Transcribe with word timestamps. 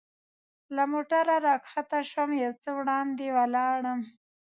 له 0.75 0.83
موټره 0.91 1.35
را 1.45 1.55
کښته 1.63 1.99
شوم، 2.11 2.29
یو 2.43 2.53
څه 2.63 2.69
وړاندې 2.79 3.27
ولاړم. 3.37 3.99